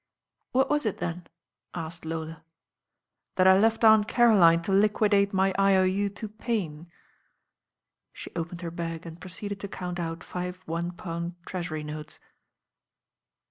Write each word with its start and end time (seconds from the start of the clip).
••What 0.55 0.67
was 0.67 0.87
it, 0.87 0.97
then?" 0.97 1.27
asked 1.75 2.05
Lola. 2.05 2.43
•'That 3.37 3.45
I 3.45 3.59
left 3.59 3.83
Aunt 3.83 4.07
Caroline 4.07 4.59
to 4.63 4.71
liquidate 4.71 5.31
my 5.31 5.53
LO.U. 5.59 6.09
to 6.09 6.27
Payne." 6.27 6.91
She 8.11 8.31
opened 8.35 8.61
her 8.61 8.71
bag 8.71 9.05
and 9.05 9.21
proceeded 9.21 9.59
to 9.59 9.67
count 9.67 9.99
out 9.99 10.23
five 10.23 10.55
one 10.65 10.93
pound 10.93 11.35
treasury 11.45 11.83
notes. 11.83 12.19